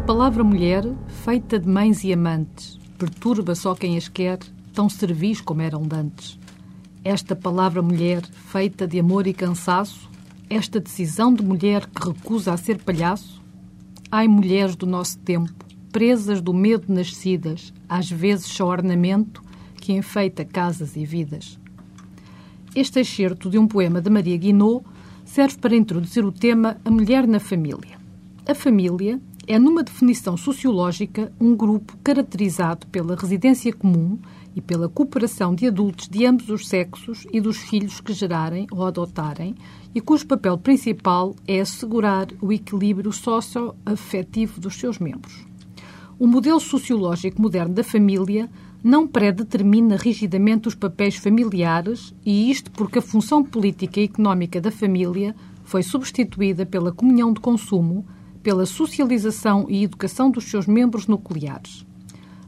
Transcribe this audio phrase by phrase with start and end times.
[0.00, 0.84] palavra mulher,
[1.24, 4.38] feita de mães e amantes, perturba só quem as quer,
[4.72, 6.38] tão servis como eram dantes.
[7.04, 10.10] Esta palavra mulher, feita de amor e cansaço,
[10.48, 13.42] esta decisão de mulher que recusa a ser palhaço?
[14.10, 15.52] Ai, mulheres do nosso tempo,
[15.90, 19.42] presas do medo nascidas, às vezes só ornamento
[19.76, 21.58] que enfeita casas e vidas.
[22.74, 24.84] Este excerto de um poema de Maria Guinot
[25.24, 27.98] serve para introduzir o tema A Mulher na Família.
[28.46, 34.18] A família é, numa definição sociológica, um grupo caracterizado pela residência comum
[34.54, 38.84] e pela cooperação de adultos de ambos os sexos e dos filhos que gerarem ou
[38.84, 39.54] adotarem,
[39.94, 45.44] e cujo papel principal é assegurar o equilíbrio socioafetivo dos seus membros.
[46.18, 48.48] O modelo sociológico moderno da família
[48.82, 54.70] não predetermina rigidamente os papéis familiares, e isto porque a função política e económica da
[54.70, 55.34] família
[55.64, 58.04] foi substituída pela comunhão de consumo,
[58.42, 61.86] pela socialização e educação dos seus membros nucleares.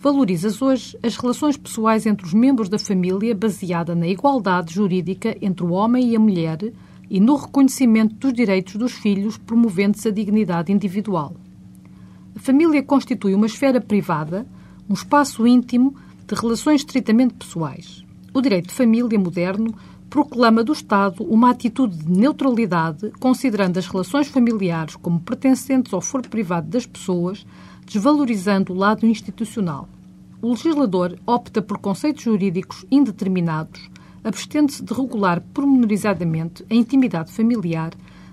[0.00, 5.64] Valorizas hoje as relações pessoais entre os membros da família baseada na igualdade jurídica entre
[5.64, 6.72] o homem e a mulher
[7.10, 11.34] e no reconhecimento dos direitos dos filhos, promovendo-se a dignidade individual.
[12.36, 14.46] A família constitui uma esfera privada,
[14.88, 18.04] um espaço íntimo de relações estritamente pessoais.
[18.32, 19.74] O direito de família moderno
[20.08, 26.28] proclama do Estado uma atitude de neutralidade, considerando as relações familiares como pertencentes ao foro
[26.28, 27.46] privado das pessoas,
[27.86, 29.88] desvalorizando o lado institucional.
[30.40, 33.90] O legislador opta por conceitos jurídicos indeterminados,
[34.24, 37.92] abstendo-se de regular pormenorizadamente a intimidade familiar,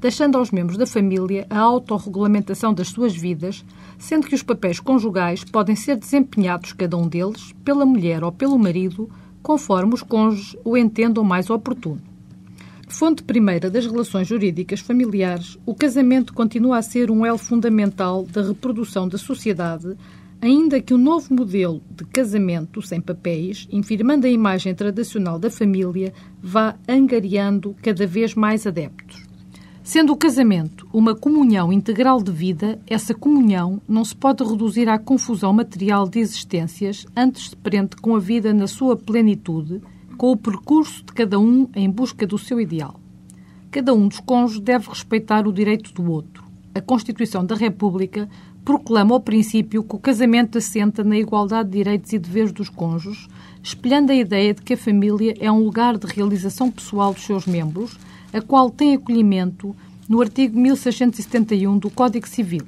[0.00, 3.64] deixando aos membros da família a autorregulamentação das suas vidas,
[3.98, 8.58] sendo que os papéis conjugais podem ser desempenhados, cada um deles, pela mulher ou pelo
[8.58, 9.10] marido,
[9.46, 12.02] conforme os cônjuges o entendam mais oportuno.
[12.88, 18.42] Fonte primeira das relações jurídicas familiares, o casamento continua a ser um elo fundamental da
[18.42, 19.96] reprodução da sociedade,
[20.40, 26.12] ainda que o novo modelo de casamento sem papéis, infirmando a imagem tradicional da família,
[26.42, 29.25] vá angariando cada vez mais adeptos.
[29.86, 34.98] Sendo o casamento uma comunhão integral de vida, essa comunhão não se pode reduzir à
[34.98, 39.80] confusão material de existências, antes se prende com a vida na sua plenitude,
[40.18, 42.98] com o percurso de cada um em busca do seu ideal.
[43.70, 46.42] Cada um dos cônjuges deve respeitar o direito do outro.
[46.74, 48.28] A Constituição da República
[48.64, 53.28] proclama o princípio que o casamento assenta na igualdade de direitos e deveres dos cônjuges,
[53.62, 57.46] espelhando a ideia de que a família é um lugar de realização pessoal dos seus
[57.46, 57.96] membros,
[58.36, 59.74] a qual tem acolhimento
[60.06, 62.66] no artigo 1671 do Código Civil.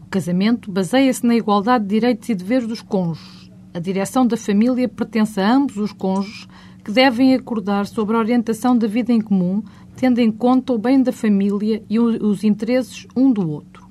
[0.00, 3.50] O casamento baseia-se na igualdade de direitos e deveres dos cônjuges.
[3.74, 6.48] A direção da família pertence a ambos os cônjuges,
[6.82, 9.62] que devem acordar sobre a orientação da vida em comum,
[9.94, 13.86] tendo em conta o bem da família e os interesses um do outro.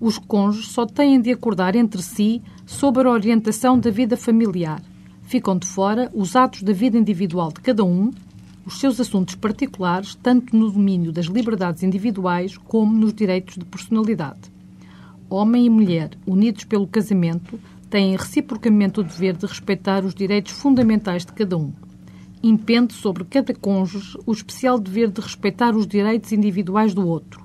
[0.00, 4.82] Os cônjuges só têm de acordar entre si sobre a orientação da vida familiar.
[5.22, 8.10] Ficam de fora os atos da vida individual de cada um,
[8.66, 14.52] os seus assuntos particulares, tanto no domínio das liberdades individuais como nos direitos de personalidade.
[15.28, 17.58] Homem e mulher, unidos pelo casamento,
[17.90, 21.72] têm reciprocamente o dever de respeitar os direitos fundamentais de cada um.
[22.42, 27.44] Impende sobre cada cônjuge o especial dever de respeitar os direitos individuais do outro.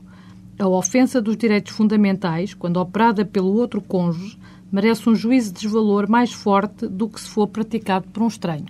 [0.58, 4.38] A ofensa dos direitos fundamentais, quando operada pelo outro cônjuge,
[4.72, 8.66] merece um juízo de desvalor mais forte do que se for praticado por um estranho.